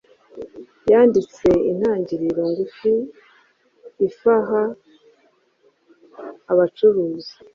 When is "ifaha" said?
4.07-4.61